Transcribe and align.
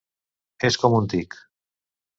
És 0.71 0.79
com 0.85 0.97
un 1.03 1.11
tic. 1.15 1.39